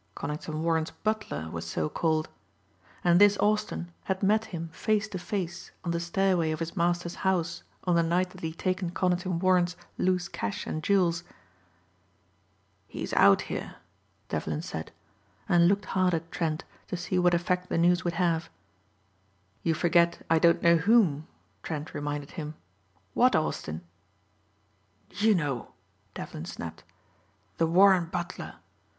Conington 0.15 0.63
Warren's 0.63 0.89
butler 0.89 1.47
was 1.51 1.63
so 1.63 1.87
called. 1.87 2.27
And 3.03 3.21
this 3.21 3.37
Austin 3.37 3.91
had 4.05 4.23
met 4.23 4.45
him 4.45 4.69
face 4.69 5.07
to 5.09 5.19
face 5.19 5.69
on 5.83 5.91
the 5.91 5.99
stairway 5.99 6.49
of 6.49 6.57
his 6.57 6.75
master's 6.75 7.13
house 7.21 7.61
on 7.83 7.93
the 7.93 8.01
night 8.01 8.31
that 8.31 8.41
he 8.41 8.49
had 8.49 8.57
taken 8.57 8.89
Conington 8.89 9.37
Warren's 9.37 9.77
loose 9.99 10.27
cash 10.27 10.65
and 10.65 10.81
jewels. 10.81 11.23
"He's 12.87 13.13
out 13.13 13.41
here," 13.41 13.75
Devlin 14.27 14.63
said 14.63 14.91
and 15.47 15.67
looked 15.67 15.85
hard 15.85 16.15
at 16.15 16.31
Trent 16.31 16.63
to 16.87 16.97
see 16.97 17.19
what 17.19 17.35
effect 17.35 17.69
the 17.69 17.77
news 17.77 18.03
would 18.03 18.13
have. 18.13 18.49
"You 19.61 19.75
forget 19.75 20.25
I 20.31 20.39
don't 20.39 20.63
know 20.63 20.77
whom," 20.77 21.27
Trent 21.61 21.93
reminded 21.93 22.31
him. 22.31 22.55
"What 23.13 23.35
Austin?" 23.35 23.81
"You 25.11 25.35
know," 25.35 25.73
Devlin 26.15 26.45
snapped, 26.45 26.83
"the 27.59 27.67
Warren 27.67 28.07
butler. 28.07 28.55